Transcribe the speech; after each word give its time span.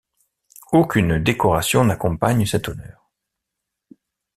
Aucune 0.71 1.19
décoration 1.21 1.83
n'accompagne 1.83 2.47
cet 2.47 2.67
honneur. 2.69 3.11